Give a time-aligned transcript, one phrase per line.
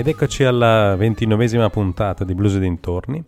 [0.00, 3.22] Ed eccoci alla ventinovesima puntata di Blues dintorni.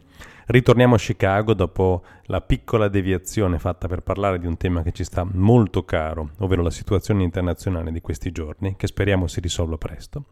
[0.47, 5.05] Ritorniamo a Chicago dopo la piccola deviazione fatta per parlare di un tema che ci
[5.05, 10.29] sta molto caro, ovvero la situazione internazionale di questi giorni, che speriamo si risolva presto.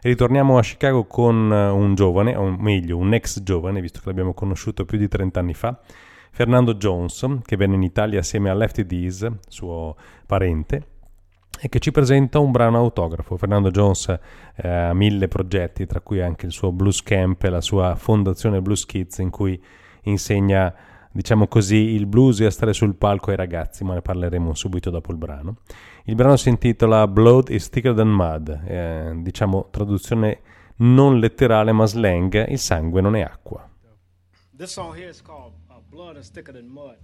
[0.00, 4.86] Ritorniamo a Chicago con un giovane, o meglio un ex giovane, visto che l'abbiamo conosciuto
[4.86, 5.78] più di 30 anni fa,
[6.30, 10.86] Fernando Jones, che venne in Italia assieme a Lefty Dees, suo parente,
[11.64, 13.36] e che ci presenta un brano autografo.
[13.36, 14.08] Fernando Jones
[14.56, 18.60] eh, ha mille progetti, tra cui anche il suo Blues Camp e la sua fondazione
[18.60, 19.62] Blues Kids, in cui
[20.02, 20.74] insegna,
[21.12, 24.90] diciamo così, il blues e a stare sul palco ai ragazzi, ma ne parleremo subito
[24.90, 25.58] dopo il brano.
[26.06, 30.40] Il brano si intitola Blood is thicker than mud, eh, diciamo traduzione
[30.78, 33.70] non letterale ma slang, il sangue non è acqua.
[34.56, 36.98] This song here is called uh, Blood is thicker than mud.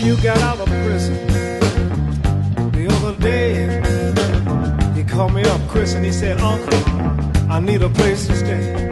[0.00, 1.26] You got out of prison
[2.72, 3.80] the other day.
[4.94, 6.78] He called me up, Chris, and he said, Uncle,
[7.50, 8.83] I need a place to stay.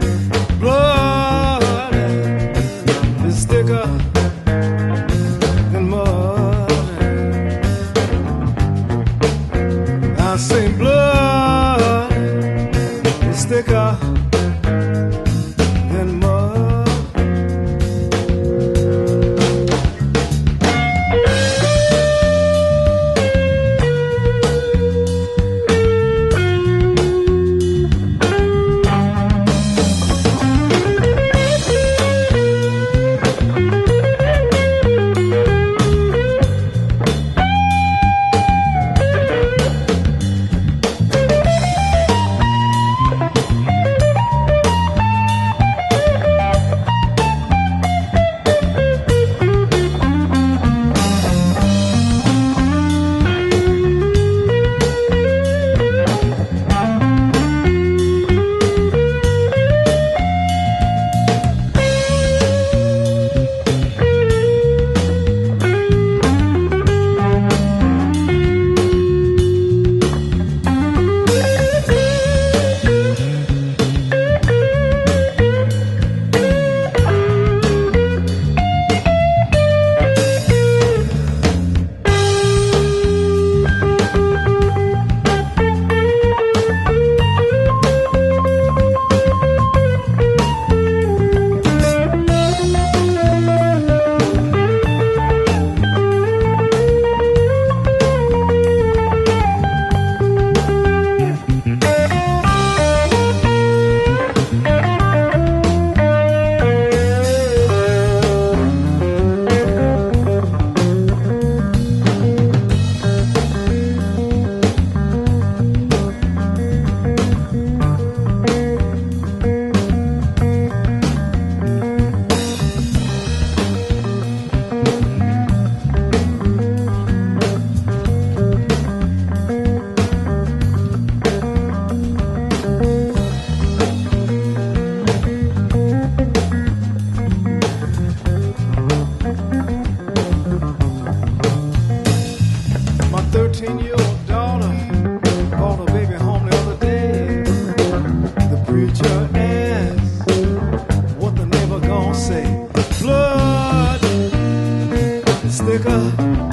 [155.83, 156.52] God.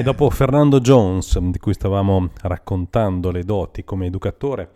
[0.00, 4.70] E dopo Fernando Jones, di cui stavamo raccontando le doti come educatore,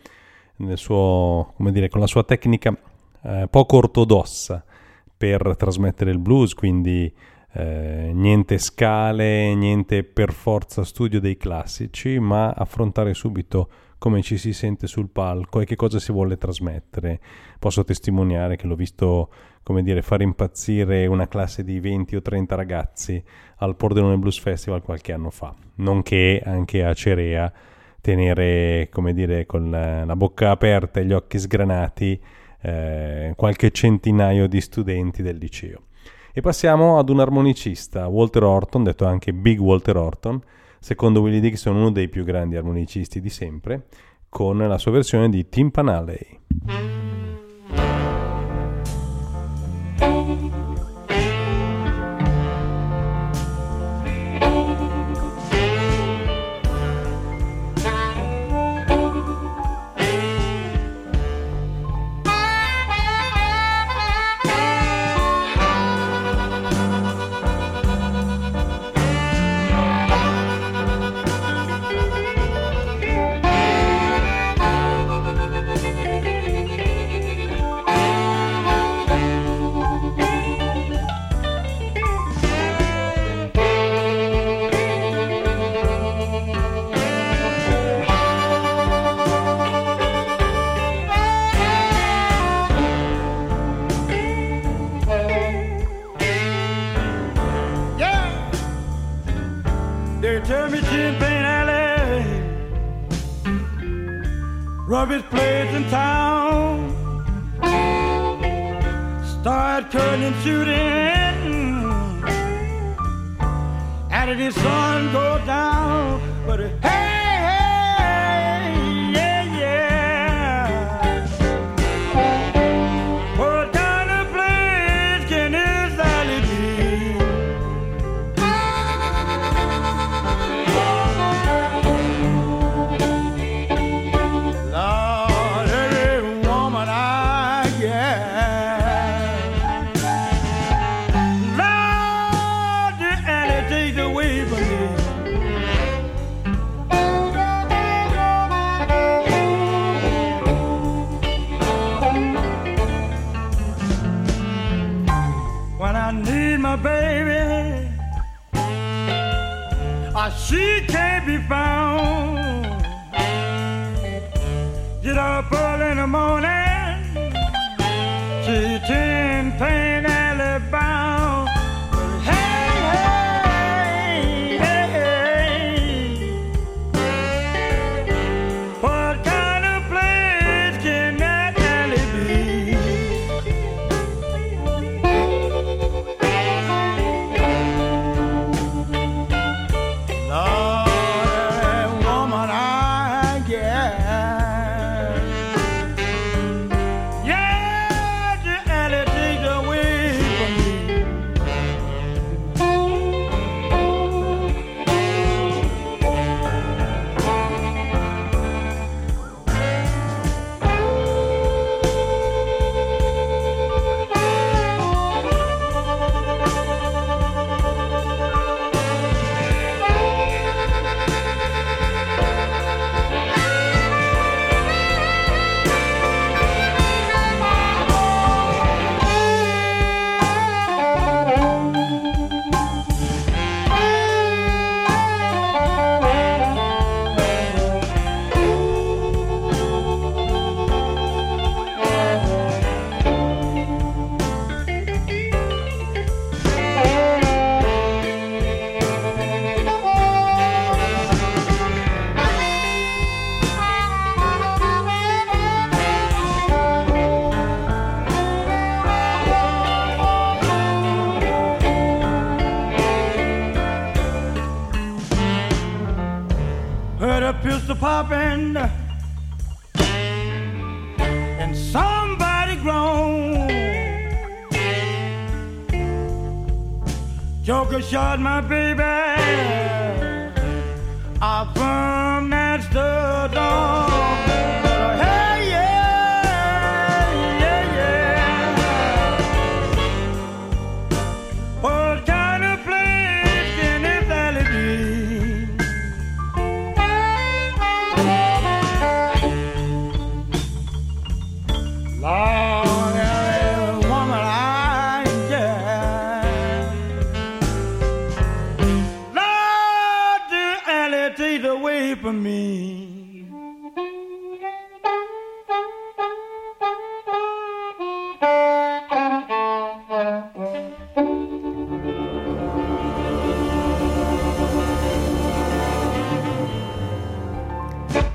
[0.74, 2.76] suo, dire, con la sua tecnica
[3.22, 4.62] eh, poco ortodossa
[5.16, 7.10] per trasmettere il blues, quindi
[7.54, 13.70] eh, niente scale, niente per forza studio dei classici, ma affrontare subito
[14.04, 17.18] come ci si sente sul palco e che cosa si vuole trasmettere.
[17.58, 19.30] Posso testimoniare che l'ho visto,
[19.62, 23.24] come dire, far impazzire una classe di 20 o 30 ragazzi
[23.56, 27.50] al Pordenone Blues Festival qualche anno fa, nonché anche a Cerea
[28.02, 32.20] tenere, come dire, con la, bocca aperta e gli occhi sgranati
[32.60, 35.84] eh, qualche centinaio di studenti del liceo.
[36.30, 40.42] E passiamo ad un armonicista, Walter Orton, detto anche Big Walter Orton,
[40.84, 43.86] secondo Willie Dixon uno dei più grandi armonicisti di sempre,
[44.28, 47.03] con la sua versione di Timpanalley.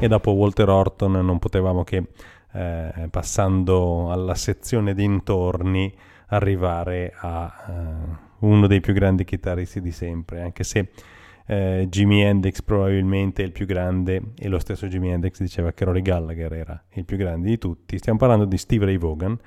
[0.09, 2.07] Dopo Walter Horton non potevamo che,
[2.51, 5.95] eh, passando alla sezione dintorni,
[6.27, 10.89] arrivare a eh, uno dei più grandi chitarristi di sempre, anche se
[11.45, 15.85] eh, Jimi Hendrix probabilmente è il più grande e lo stesso Jimi Hendrix diceva che
[15.85, 17.97] Rory Gallagher era il più grande di tutti.
[17.97, 19.37] Stiamo parlando di Steve Ray Vaughan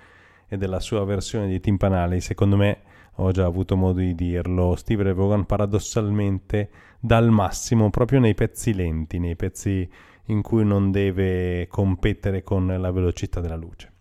[0.48, 2.78] e della sua versione di timpanali, secondo me
[3.16, 8.74] ho già avuto modo di dirlo, Steve Ray Vaughan paradossalmente dal massimo proprio nei pezzi
[8.74, 9.88] lenti, nei pezzi
[10.26, 13.92] in cui non deve competere con la velocità della luce.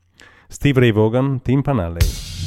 [0.48, 2.00] Steve Ray Vaughan, Timpanale.
[2.00, 2.41] Some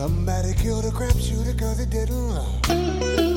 [0.00, 2.32] Somebody killed a crap shooter cause he didn't
[2.64, 3.29] shake,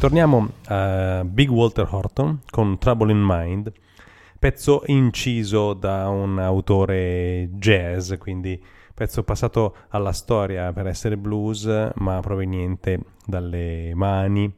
[0.00, 3.70] ritorniamo a Big Walter Horton con Trouble in Mind,
[4.38, 8.58] pezzo inciso da un autore jazz, quindi
[8.94, 14.50] pezzo passato alla storia per essere blues, ma proveniente dalle mani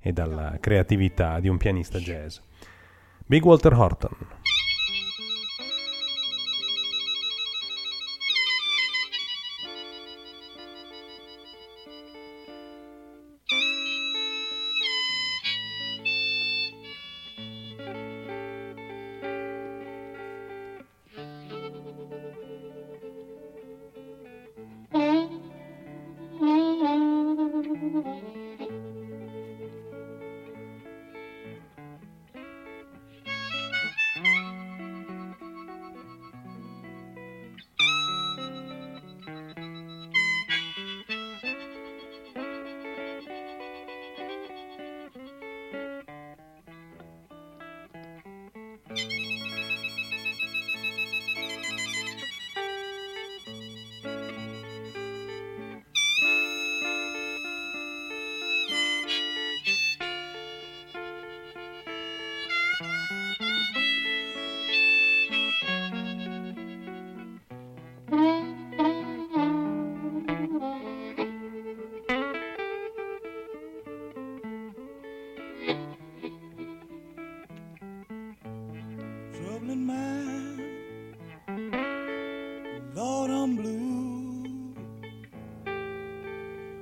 [0.00, 2.36] e dalla creatività di un pianista jazz.
[3.24, 4.16] Big Walter Horton.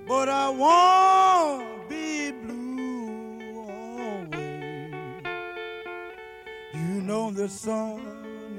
[0.09, 4.95] but I won't be blue always.
[6.73, 8.01] You know the sun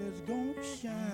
[0.07, 1.09] is gonna shine.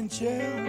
[0.00, 0.59] A rocking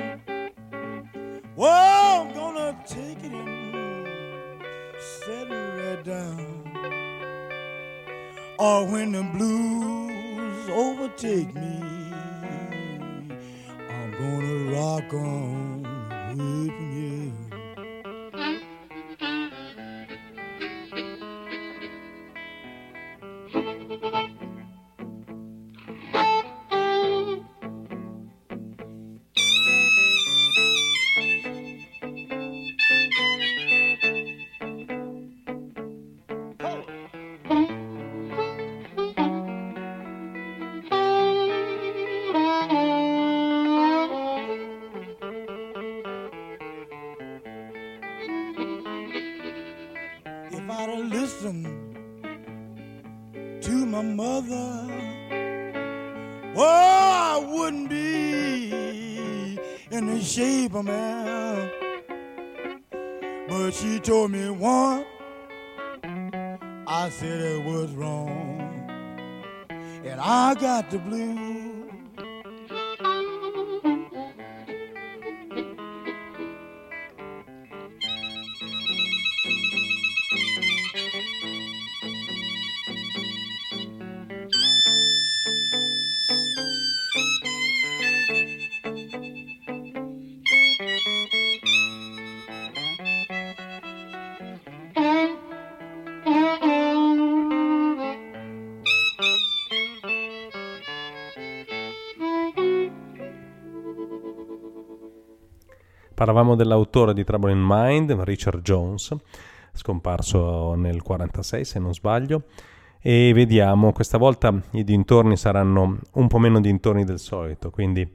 [60.71, 61.10] the shape
[106.21, 109.11] Parlavamo dell'autore di Trouble in Mind, Richard Jones,
[109.73, 112.43] scomparso nel 46 se non sbaglio,
[113.01, 118.07] e vediamo, questa volta i dintorni saranno un po' meno dintorni del solito, quindi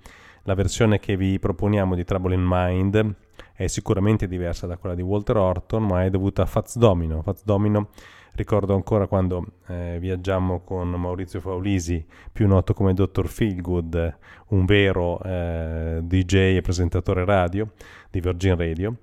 [0.44, 3.14] la versione che vi proponiamo di Trouble in Mind
[3.52, 7.22] è sicuramente diversa da quella di Walter Horton, ma è dovuta a Fats Domino.
[7.22, 7.88] Fats Domino
[8.36, 13.26] ricordo ancora quando eh, viaggiammo con Maurizio Faulisi, più noto come Dr.
[13.26, 14.18] Feelgood,
[14.48, 17.72] un vero eh, DJ e presentatore radio
[18.10, 18.96] di Virgin Radio.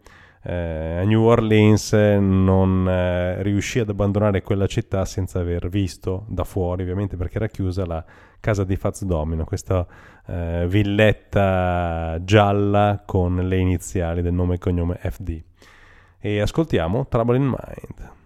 [0.46, 6.44] Eh, a New Orleans non eh, riuscì ad abbandonare quella città senza aver visto da
[6.44, 8.04] fuori, ovviamente perché era chiusa, la
[8.40, 9.88] casa di Fats Domino, questa
[10.28, 15.42] eh, villetta gialla con le iniziali del nome e cognome FD.
[16.20, 18.22] E ascoltiamo Trouble in Mind.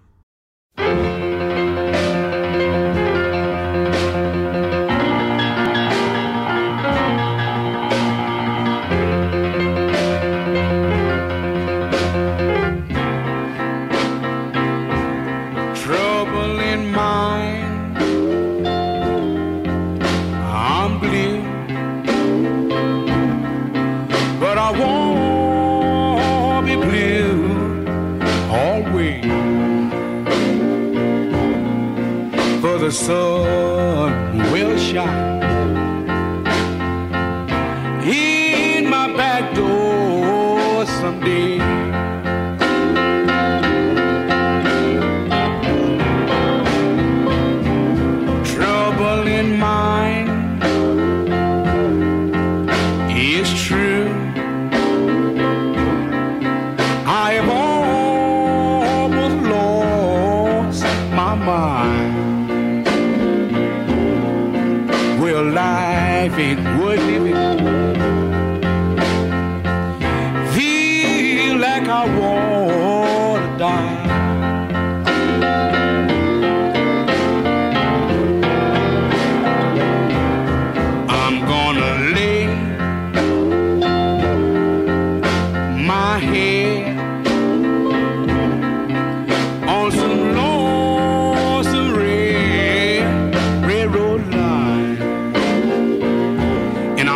[0.77, 1.26] Trouble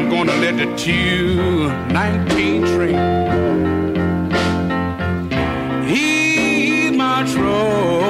[0.02, 2.98] I'm gonna let the two nineteen train
[5.88, 8.01] ease my troubling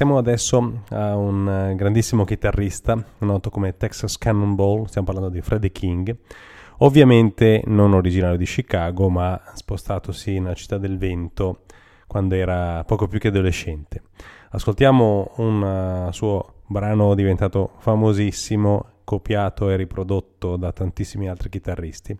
[0.00, 5.72] passiamo adesso a un eh, grandissimo chitarrista, noto come Texas Cannonball, stiamo parlando di Freddie
[5.72, 6.16] King,
[6.78, 11.64] ovviamente non originario di Chicago, ma spostatosi nella città del vento
[12.06, 14.04] quando era poco più che adolescente.
[14.52, 22.18] Ascoltiamo un eh, suo brano diventato famosissimo, copiato e riprodotto da tantissimi altri chitarristi,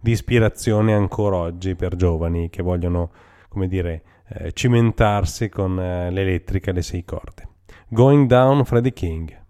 [0.00, 3.10] di ispirazione ancora oggi per giovani che vogliono,
[3.50, 4.02] come dire,
[4.34, 7.48] eh, cimentarsi con eh, l'elettrica e le sei corde.
[7.88, 9.41] Going Down Freddie King.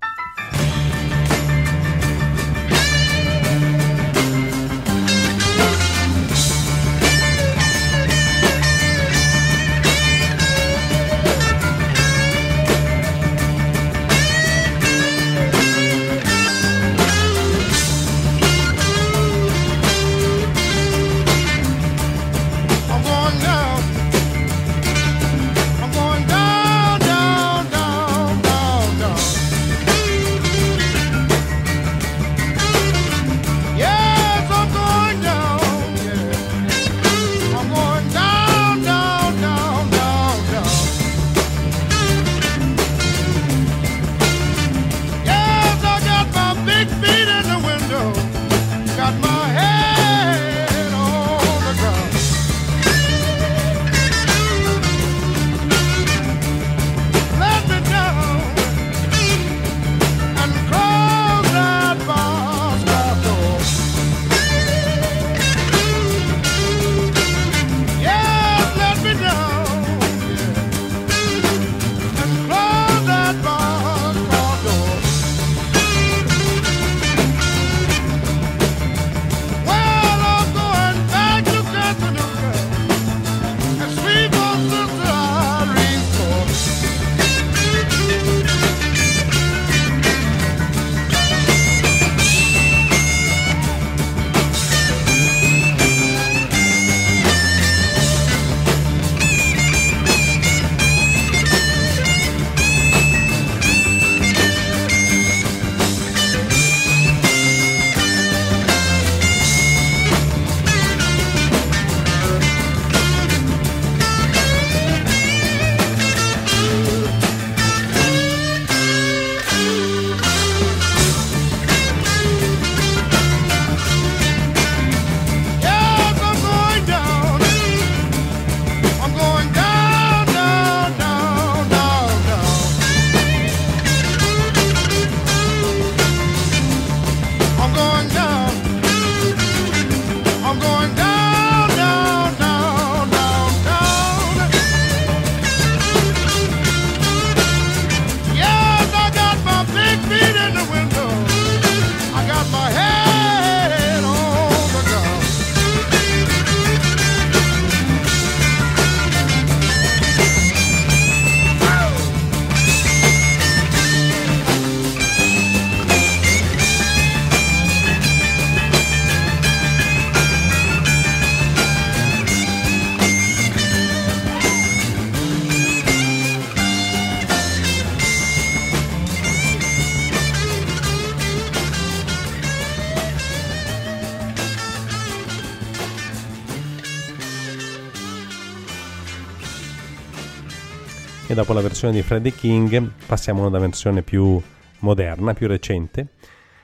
[191.33, 194.39] E dopo la versione di Freddie King passiamo a una versione più
[194.81, 196.09] moderna, più recente.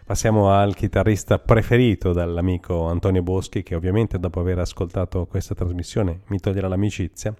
[0.05, 6.39] Passiamo al chitarrista preferito dall'amico Antonio Boschi, che ovviamente dopo aver ascoltato questa trasmissione mi
[6.39, 7.35] toglierà l'amicizia,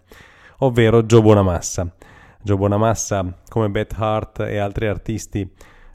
[0.61, 1.95] ovvero Joe Bonamassa.
[2.41, 5.47] Joe Bonamassa, come Beth Hart e altri artisti,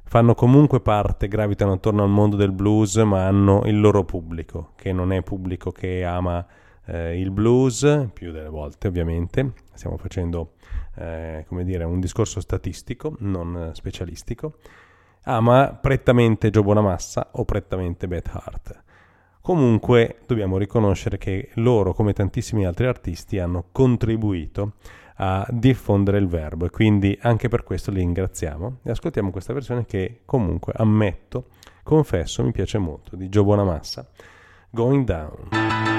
[0.03, 4.93] fanno comunque parte, gravitano attorno al mondo del blues, ma hanno il loro pubblico, che
[4.93, 6.45] non è pubblico che ama
[6.85, 10.52] eh, il blues, più delle volte ovviamente, stiamo facendo
[10.95, 14.57] eh, come dire, un discorso statistico, non specialistico,
[15.23, 18.83] ama prettamente Joe Bonamassa o prettamente Beth Hart.
[19.41, 24.75] Comunque dobbiamo riconoscere che loro, come tantissimi altri artisti, hanno contribuito
[25.17, 29.85] a diffondere il verbo e quindi anche per questo li ringraziamo e ascoltiamo questa versione
[29.85, 31.47] che comunque ammetto,
[31.83, 34.07] confesso, mi piace molto, di Joe Bonamassa,
[34.69, 35.92] Going Down.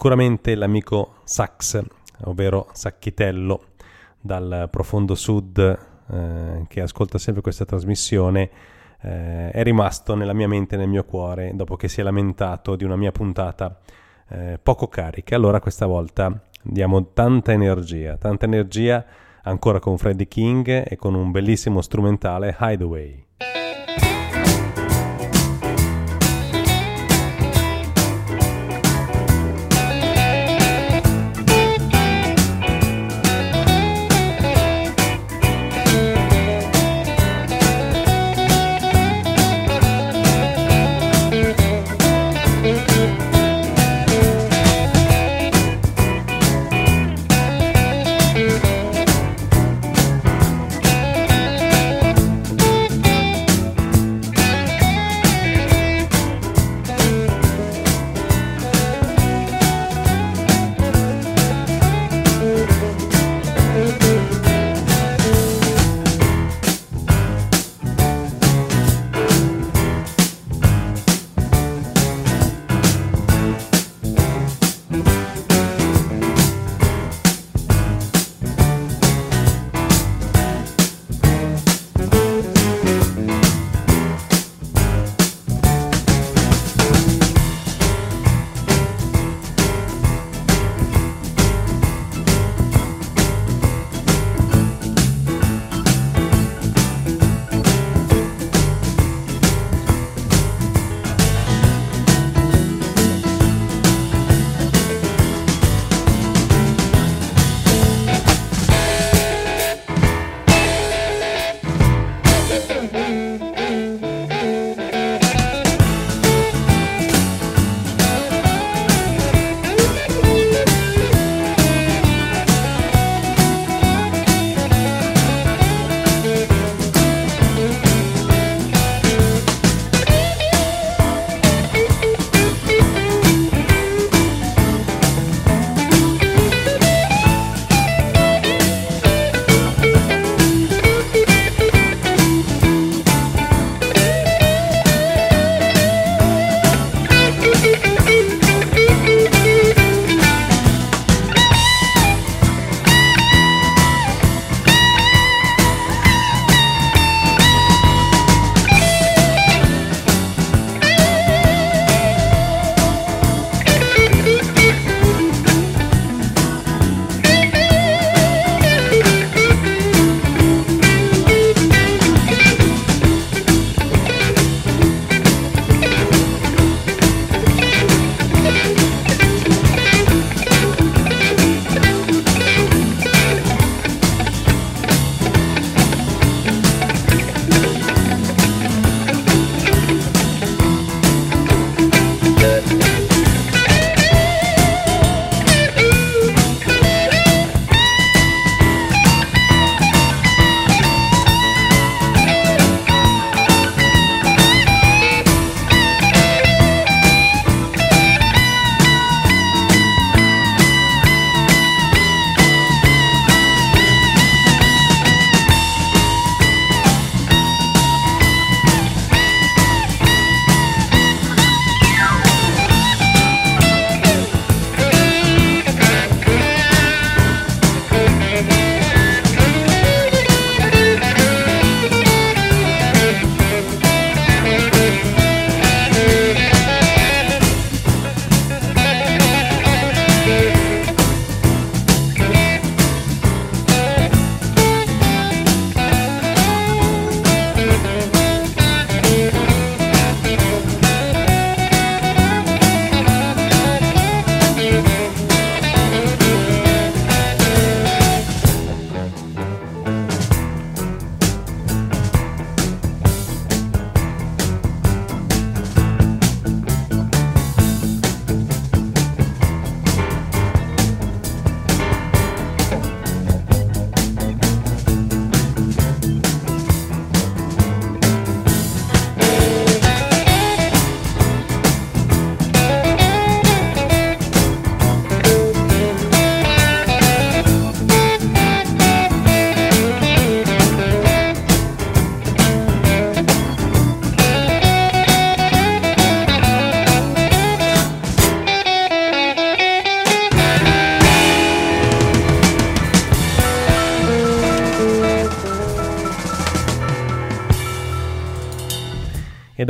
[0.00, 1.78] Sicuramente l'amico Sax,
[2.24, 3.64] ovvero Sacchitello,
[4.18, 8.48] dal profondo sud, eh, che ascolta sempre questa trasmissione,
[9.02, 12.76] eh, è rimasto nella mia mente e nel mio cuore dopo che si è lamentato
[12.76, 13.78] di una mia puntata
[14.28, 15.36] eh, poco carica.
[15.36, 19.04] Allora questa volta diamo tanta energia, tanta energia
[19.42, 23.29] ancora con Freddie King e con un bellissimo strumentale Hideaway.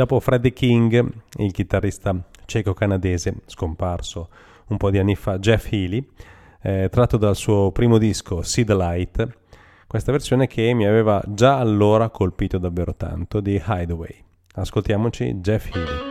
[0.01, 4.29] Dopo Freddie King, il chitarrista ceco-canadese, scomparso
[4.69, 6.03] un po' di anni fa, Jeff Healy,
[6.63, 9.27] eh, tratto dal suo primo disco See Light,
[9.85, 14.23] questa versione che mi aveva già allora colpito davvero tanto di Hideaway.
[14.55, 16.10] Ascoltiamoci Jeff Healy.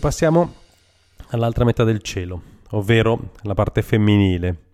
[0.00, 0.54] Passiamo
[1.28, 2.40] all'altra metà del cielo,
[2.70, 4.68] ovvero la parte femminile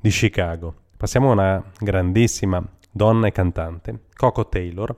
[0.00, 0.74] di Chicago.
[0.96, 4.94] Passiamo a una grandissima donna e cantante, Coco Taylor,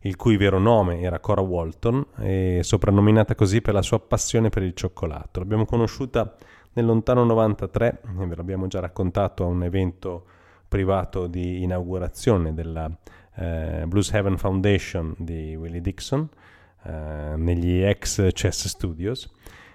[0.00, 4.62] il cui vero nome era Cora Walton e soprannominata così per la sua passione per
[4.62, 5.40] il cioccolato.
[5.40, 6.36] L'abbiamo conosciuta
[6.74, 10.26] Nel lontano 93, ve l'abbiamo già raccontato a un evento
[10.68, 12.90] privato di inaugurazione della
[13.36, 16.28] eh, Blues Heaven Foundation di Willie Dixon
[16.86, 19.32] eh, negli ex Chess Studios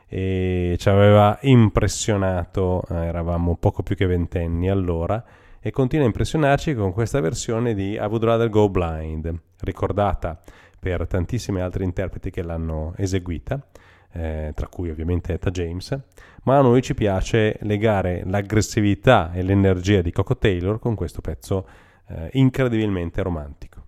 [0.07, 5.23] e ci aveva impressionato, eh, eravamo poco più che ventenni allora,
[5.59, 10.41] e continua a impressionarci con questa versione di I Would Rather Go Blind, ricordata
[10.79, 13.61] per tantissimi altri interpreti che l'hanno eseguita,
[14.13, 15.97] eh, tra cui ovviamente Etta James,
[16.43, 21.67] ma a noi ci piace legare l'aggressività e l'energia di Coco Taylor con questo pezzo
[22.07, 23.80] eh, incredibilmente romantico.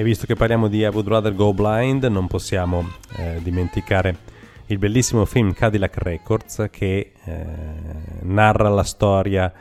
[0.00, 2.88] E visto che parliamo di I Would Rather Go Blind, non possiamo
[3.18, 4.16] eh, dimenticare
[4.68, 7.44] il bellissimo film Cadillac Records che eh,
[8.22, 9.52] narra la storia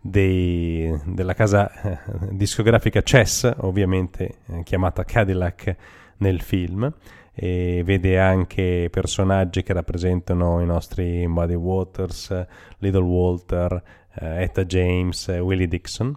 [0.00, 1.98] dei, della casa eh,
[2.30, 5.76] discografica Chess, ovviamente eh, chiamata Cadillac
[6.16, 6.90] nel film,
[7.34, 12.46] e vede anche personaggi che rappresentano i nostri Muddy Waters,
[12.78, 13.82] Little Walter,
[14.14, 16.16] eh, Etta James, Willie Dixon.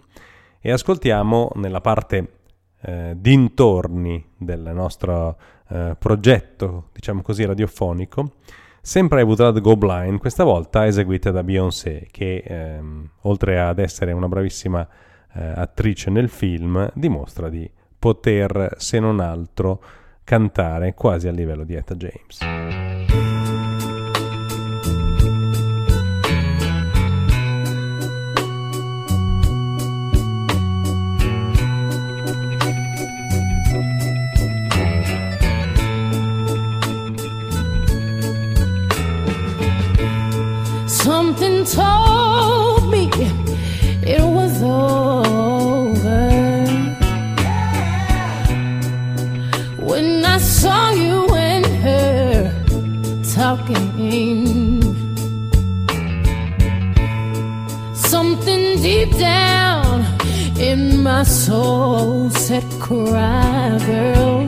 [0.62, 2.40] E ascoltiamo nella parte
[2.82, 5.38] eh, dintorni del nostro
[5.70, 8.34] eh, progetto, diciamo così, radiofonico,
[8.82, 14.12] sempre I Would Go Blind, questa volta eseguita da Beyoncé, che ehm, oltre ad essere
[14.12, 14.88] una bravissima
[15.34, 19.82] eh, attrice nel film, dimostra di poter, se non altro,
[20.24, 22.81] cantare quasi a livello di Etta James.
[41.64, 43.08] Told me
[44.02, 46.26] it was over
[49.78, 52.52] when I saw you and her
[53.36, 54.82] talking.
[57.94, 60.04] Something deep down
[60.60, 64.48] in my soul said, Cry, girl.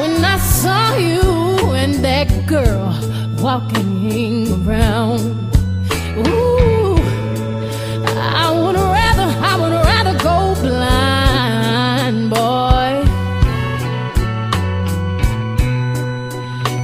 [0.00, 1.20] When I saw you
[1.74, 2.98] and that girl
[3.40, 5.20] walking around.
[6.26, 6.96] Ooh,
[8.18, 13.04] I would rather, I would rather go blind, boy,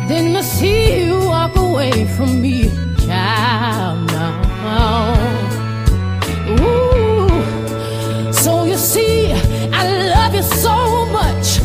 [0.09, 2.71] than to see you walk away from me,
[3.05, 4.07] child.
[4.13, 4.33] Now,
[6.51, 9.33] ooh, so you see,
[9.73, 11.59] I love you so much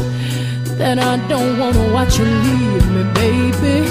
[0.80, 3.83] that I don't wanna watch you leave me, baby.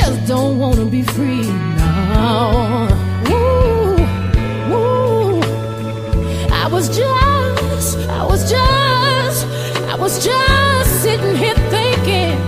[0.00, 1.46] Just don't wanna be free
[1.82, 2.88] now.
[3.28, 3.96] Ooh,
[4.74, 5.40] ooh.
[6.62, 9.46] I was just, I was just,
[9.92, 12.38] I was just sitting here thinking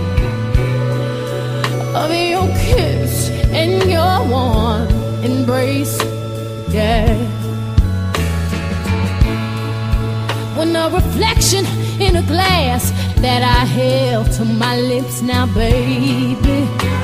[1.95, 4.87] of your kiss and your warm
[5.23, 5.97] embrace,
[6.69, 7.15] yeah.
[10.57, 11.65] When a reflection
[11.99, 12.91] in a glass
[13.21, 16.98] that I held to my lips now, baby.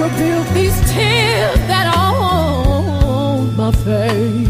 [0.00, 4.49] Revealed these tears that are on my face.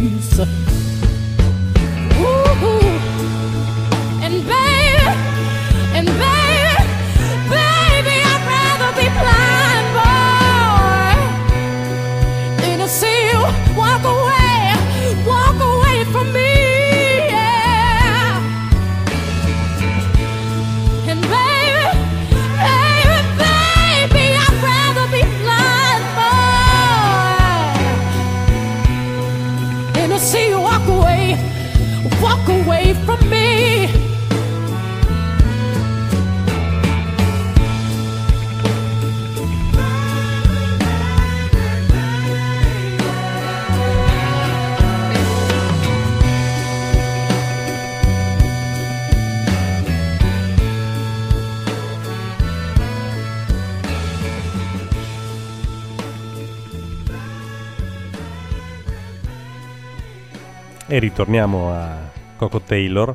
[60.93, 63.15] E ritorniamo a Coco Taylor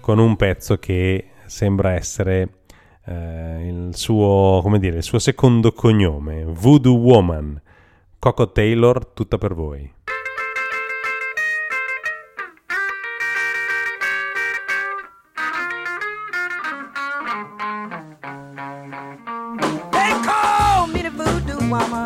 [0.00, 2.62] con un pezzo che sembra essere
[3.04, 7.62] eh, il, suo, come dire, il suo secondo cognome, Voodoo Woman.
[8.18, 9.92] Coco Taylor, tutta per voi.
[19.92, 22.03] They call me the voodoo woman,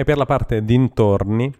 [0.00, 1.52] E per la parte dintorni,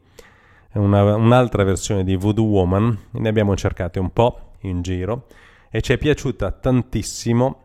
[0.72, 5.26] una- un'altra versione di Voodoo Woman, ne abbiamo cercate un po' in giro
[5.68, 7.60] e ci è piaciuta tantissimo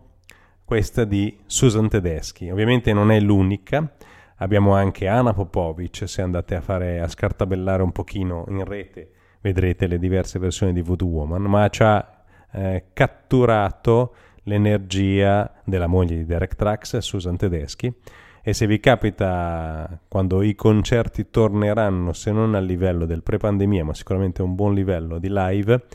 [0.65, 2.49] questa di Susan Tedeschi.
[2.49, 3.89] Ovviamente non è l'unica,
[4.35, 9.87] abbiamo anche Anna Popovic, se andate a, fare, a scartabellare un pochino in rete vedrete
[9.87, 14.13] le diverse versioni di Voodoo Woman, ma ci ha eh, catturato
[14.43, 17.93] l'energia della moglie di Derek Trax, Susan Tedeschi,
[18.47, 23.95] e se vi capita quando i concerti torneranno, se non al livello del pre-pandemia, ma
[23.95, 25.85] sicuramente a un buon livello di live,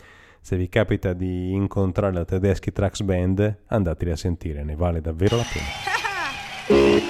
[0.41, 5.37] se vi capita di incontrare la Tedeschi Trax Band, andateli a sentire, ne vale davvero
[5.37, 7.09] la pena.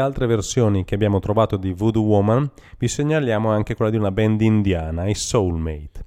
[0.00, 4.40] altre versioni che abbiamo trovato di Voodoo Woman, vi segnaliamo anche quella di una band
[4.40, 6.06] indiana, i Soulmate.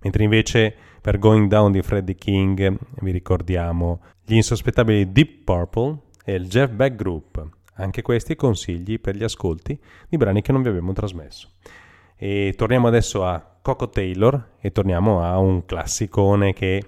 [0.00, 6.34] Mentre invece per Going Down di Freddie King vi ricordiamo gli insospettabili Deep Purple e
[6.34, 7.46] il Jeff Beck Group.
[7.74, 11.50] Anche questi consigli per gli ascolti di brani che non vi abbiamo trasmesso.
[12.16, 16.82] E torniamo adesso a Coco Taylor e torniamo a un classicone che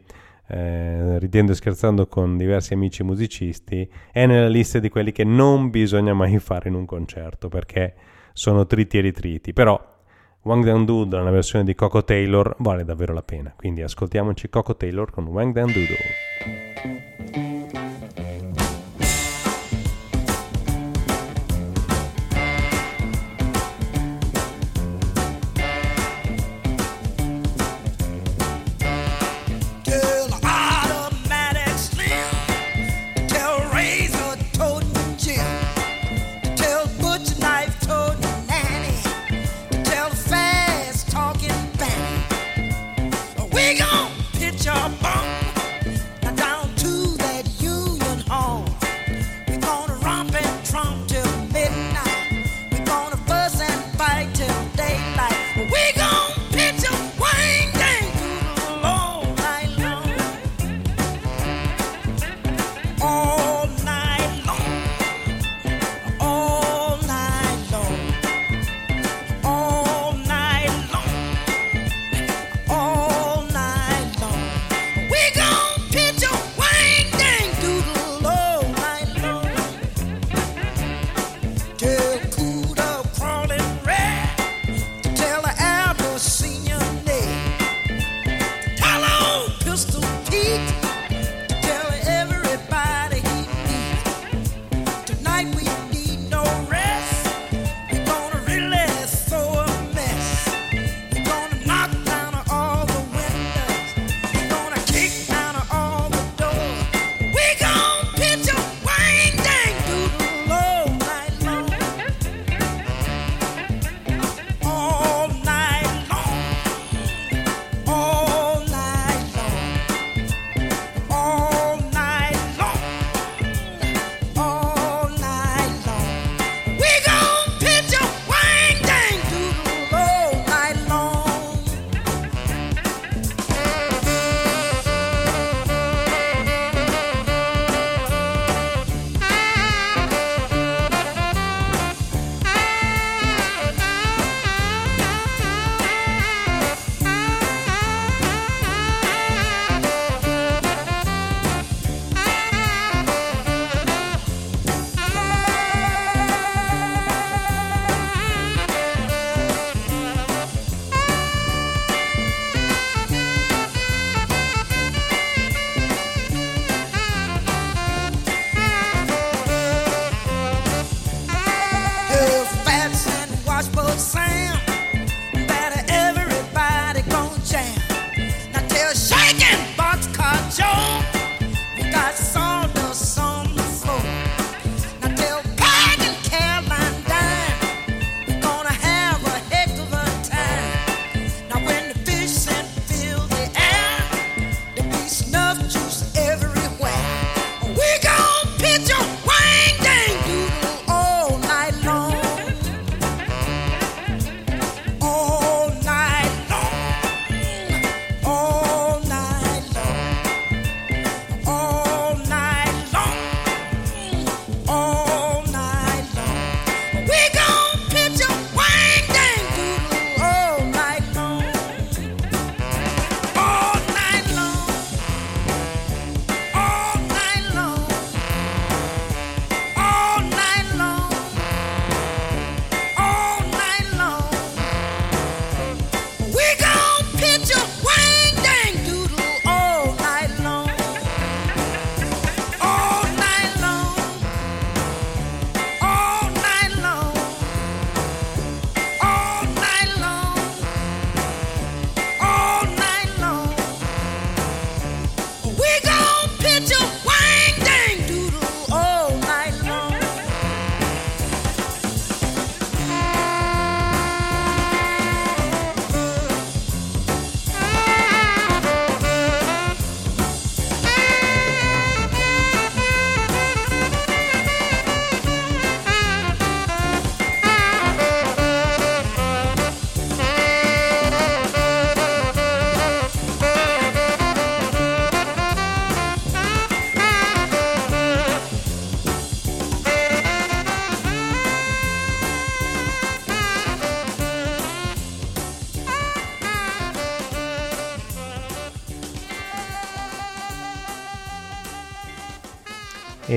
[0.49, 5.71] eh, ridendo e scherzando con diversi amici musicisti, è nella lista di quelli che non
[5.71, 7.95] bisogna mai fare in un concerto perché
[8.33, 9.53] sono triti e ritriti.
[9.53, 9.95] Però
[10.43, 13.53] Wang Down Doodle nella versione di Coco Taylor vale davvero la pena.
[13.57, 16.36] Quindi ascoltiamoci Coco Taylor con Wang Down Doodle.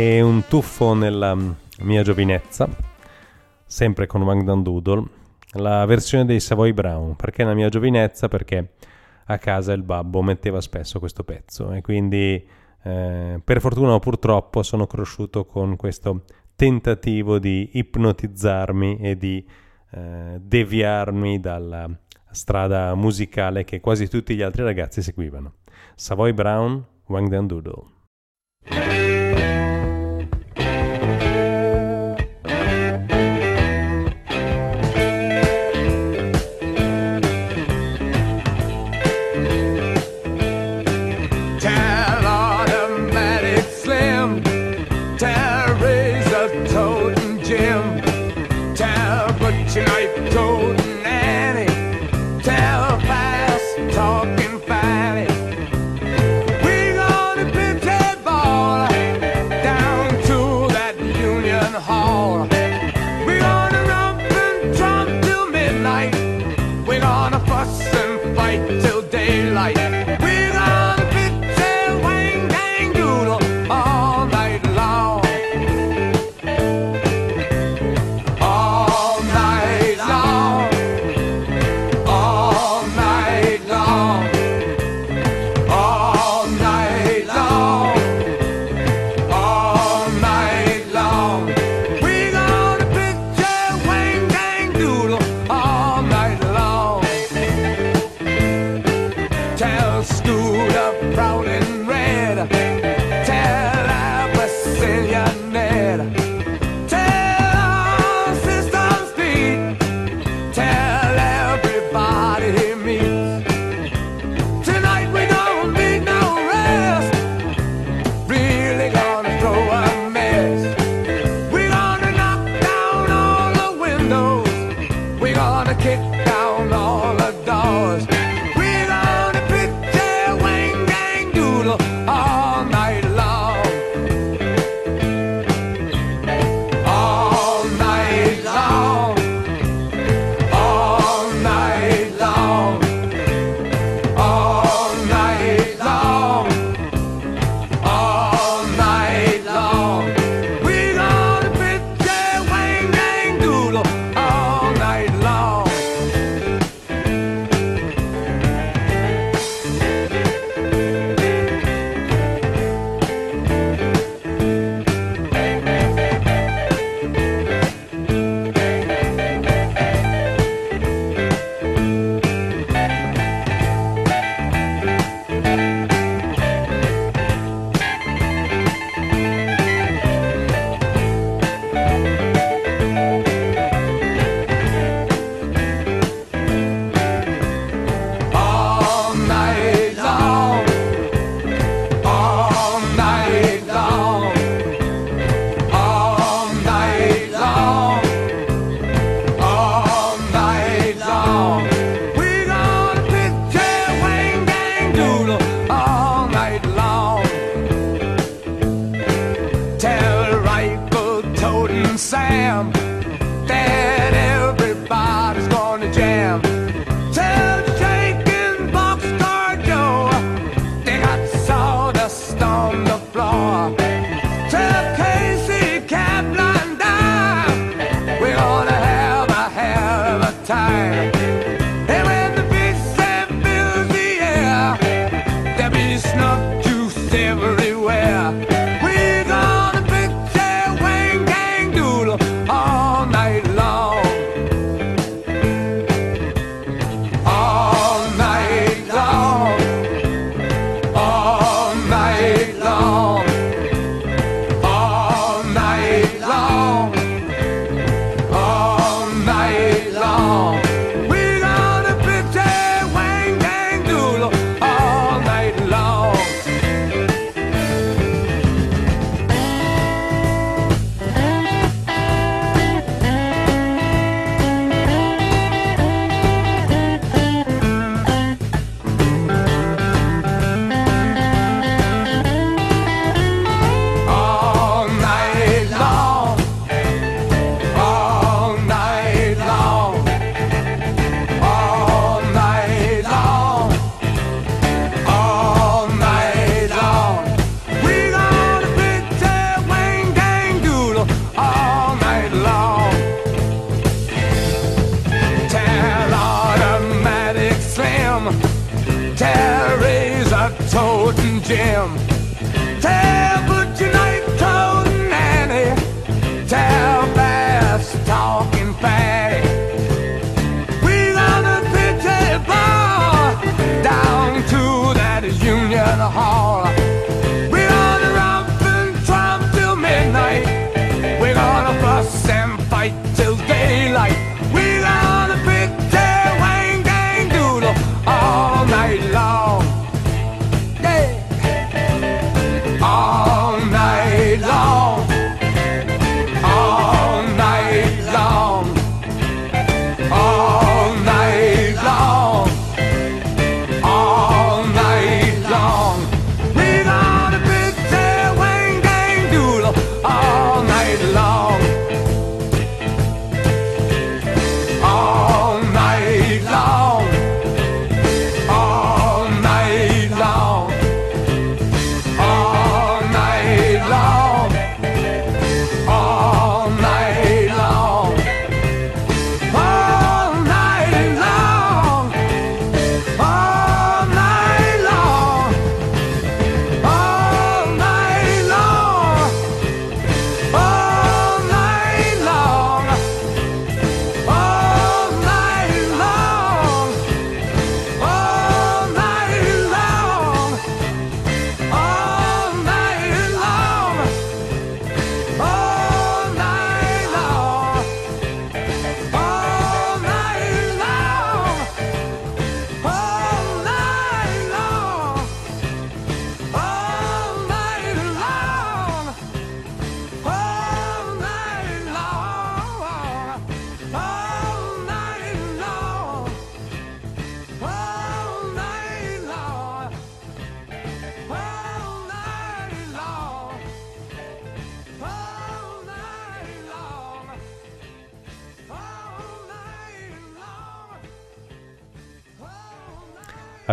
[0.01, 1.35] E un tuffo nella
[1.79, 2.69] mia giovinezza,
[3.65, 5.03] sempre con Wang Dan Doodle,
[5.55, 7.17] la versione dei Savoy Brown.
[7.17, 8.29] Perché nella mia giovinezza?
[8.29, 8.75] Perché
[9.25, 12.41] a casa il babbo metteva spesso questo pezzo e quindi
[12.81, 16.23] eh, per fortuna o purtroppo sono cresciuto con questo
[16.55, 19.45] tentativo di ipnotizzarmi e di
[19.91, 21.89] eh, deviarmi dalla
[22.31, 25.55] strada musicale che quasi tutti gli altri ragazzi seguivano.
[25.95, 27.98] Savoy Brown, Wang Dan Doodle.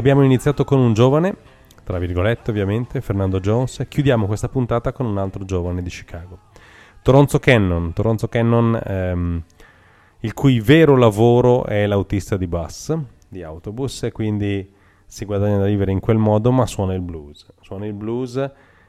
[0.06, 1.34] Abbiamo iniziato con un giovane,
[1.82, 6.42] tra virgolette ovviamente, Fernando Jones, e chiudiamo questa puntata con un altro giovane di Chicago.
[7.02, 9.42] Toronzo Cannon, Toronzo Cannon ehm,
[10.20, 12.96] il cui vero lavoro è l'autista di bus,
[13.28, 14.72] di autobus, e quindi
[15.04, 17.44] si guadagna da vivere in quel modo, ma suona il blues.
[17.60, 18.36] Suona il blues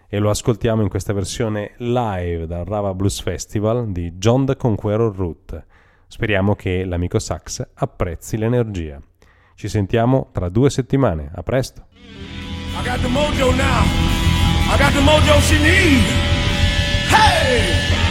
[0.07, 5.15] e lo ascoltiamo in questa versione live dal Rava Blues Festival di John the Conqueror
[5.15, 5.65] Root.
[6.05, 9.01] Speriamo che l'amico sax apprezzi l'energia.
[9.57, 11.31] Ci sentiamo tra due settimane.
[11.33, 11.87] A presto!
[11.89, 13.85] I got the mojo now.
[14.69, 16.05] I got the mojo she needs.
[17.09, 18.06] Hey!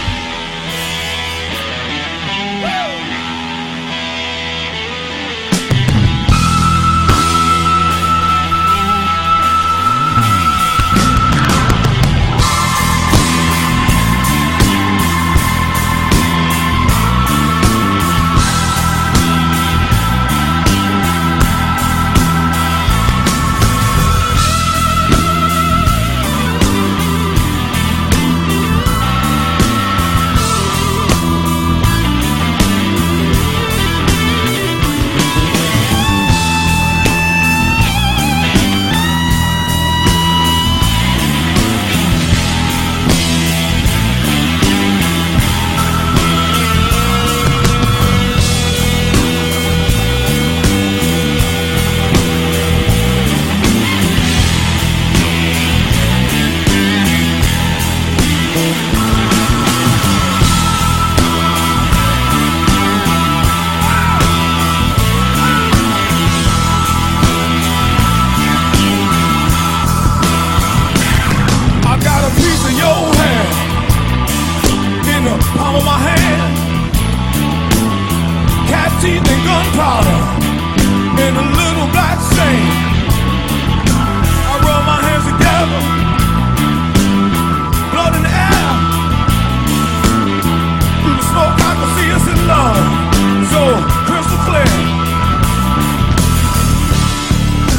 [93.52, 93.62] so
[94.06, 94.73] crystal clear.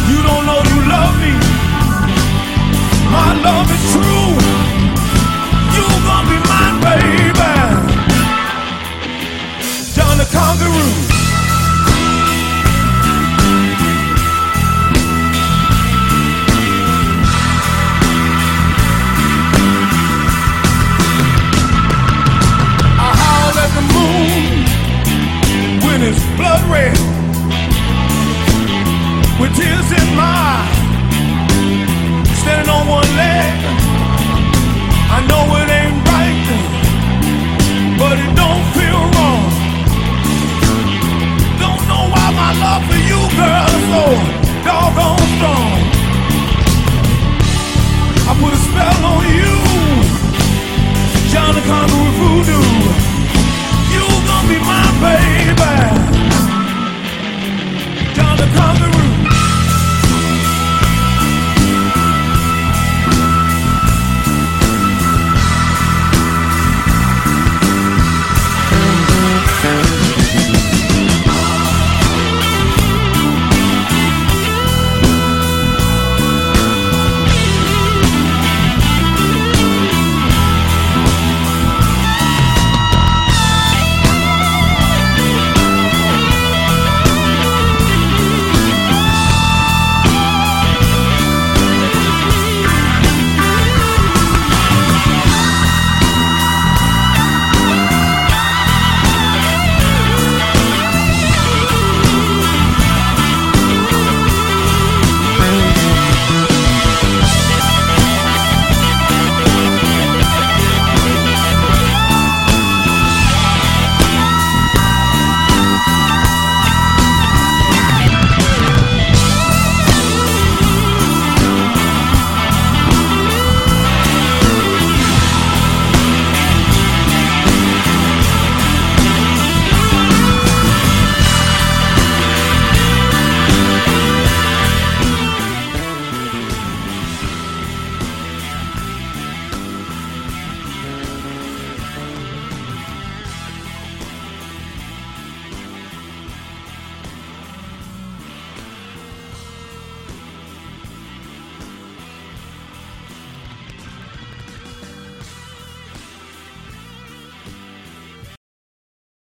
[0.10, 1.34] You don't know you love me.
[3.12, 4.30] My love is true.
[5.76, 7.52] You gonna be mine, baby.
[9.96, 11.17] John the kangaroo.